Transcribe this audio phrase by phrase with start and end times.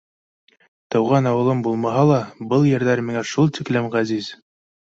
[0.95, 2.19] Тыуған ауылым булмаһа ла,
[2.55, 4.33] был ерҙәр миңә шул тиклем ғәзиз.